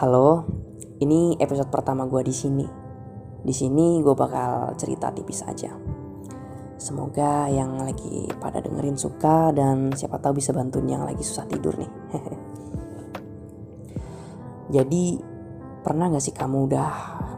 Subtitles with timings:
[0.00, 2.64] Ini episode pertama gue di sini.
[3.44, 5.76] Di sini gue bakal cerita tipis aja.
[6.80, 11.76] Semoga yang lagi pada dengerin suka dan siapa tahu bisa bantuin yang lagi susah tidur
[11.76, 11.92] nih.
[14.80, 15.20] Jadi
[15.84, 16.92] pernah gak sih kamu udah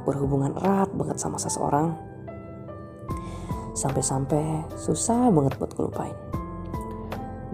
[0.06, 1.98] berhubungan erat banget sama seseorang?
[3.74, 6.14] Sampai-sampai susah banget buat ngelupain.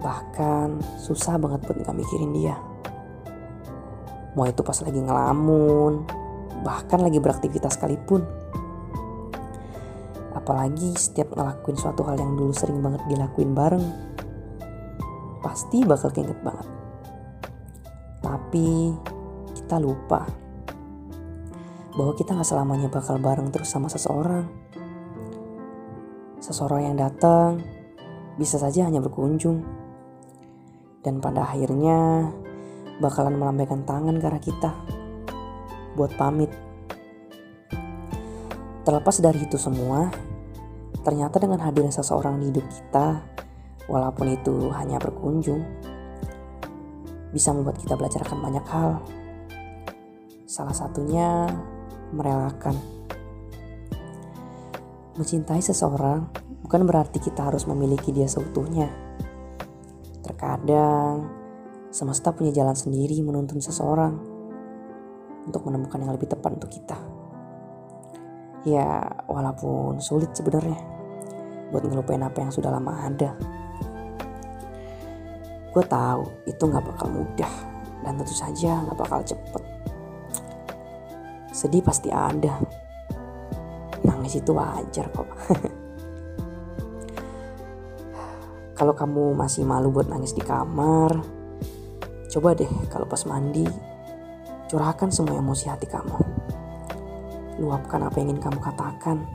[0.05, 2.68] Bahkan susah banget buat gak mikirin dia
[4.37, 6.05] Mau itu pas lagi ngelamun,
[6.61, 8.21] bahkan lagi beraktivitas sekalipun.
[10.37, 13.85] Apalagi setiap ngelakuin suatu hal yang dulu sering banget dilakuin bareng,
[15.41, 16.67] pasti bakal keinget banget.
[18.21, 18.93] Tapi
[19.57, 20.25] kita lupa
[21.97, 24.45] bahwa kita gak selamanya bakal bareng terus sama seseorang.
[26.39, 27.59] Seseorang yang datang
[28.39, 29.65] bisa saja hanya berkunjung.
[30.99, 32.27] Dan pada akhirnya
[32.99, 34.71] bakalan melambaikan tangan ke arah kita
[35.95, 36.51] buat pamit.
[38.83, 40.11] Terlepas dari itu semua,
[41.03, 43.23] ternyata dengan hadirnya seseorang di hidup kita,
[43.87, 45.63] walaupun itu hanya berkunjung,
[47.31, 48.91] bisa membuat kita belajar akan banyak hal.
[50.49, 51.47] Salah satunya
[52.11, 52.75] merelakan.
[55.19, 56.25] Mencintai seseorang
[56.63, 58.89] bukan berarti kita harus memiliki dia seutuhnya.
[60.25, 61.38] Terkadang
[61.89, 64.13] Semesta punya jalan sendiri menuntun seseorang
[65.49, 66.93] untuk menemukan yang lebih tepat untuk kita.
[68.61, 70.77] Ya, walaupun sulit sebenarnya
[71.73, 73.33] buat ngelupain apa yang sudah lama ada.
[75.73, 77.53] Gue tahu itu nggak bakal mudah
[78.05, 79.63] dan tentu saja nggak bakal cepet.
[81.49, 82.61] Sedih pasti ada.
[84.05, 85.29] Nangis itu wajar kok.
[88.77, 91.38] Kalau kamu masih malu buat nangis di kamar,
[92.29, 93.65] Coba deh kalau pas mandi,
[94.69, 96.13] curahkan semua emosi hati kamu.
[97.57, 99.25] Luapkan apa yang ingin kamu katakan.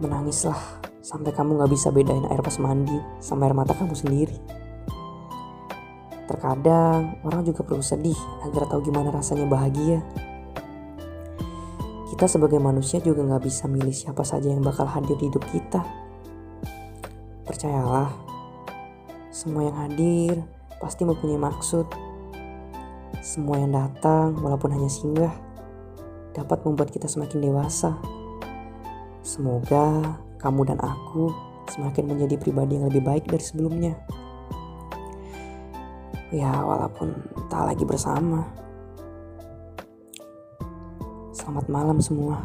[0.00, 0.56] Menangislah
[1.04, 4.36] sampai kamu gak bisa bedain air pas mandi sama air mata kamu sendiri.
[6.24, 10.00] Terkadang orang juga perlu sedih agar tahu gimana rasanya bahagia.
[12.16, 15.84] Kita sebagai manusia juga gak bisa milih siapa saja yang bakal hadir di hidup kita.
[17.44, 18.08] Percayalah,
[19.28, 21.86] semua yang hadir pasti mempunyai maksud.
[23.24, 25.34] Semua yang datang, walaupun hanya singgah,
[26.36, 27.96] dapat membuat kita semakin dewasa.
[29.24, 31.32] Semoga kamu dan aku
[31.72, 33.94] semakin menjadi pribadi yang lebih baik dari sebelumnya.
[36.30, 37.16] Ya, walaupun
[37.50, 38.46] tak lagi bersama.
[41.34, 42.42] Selamat malam semua.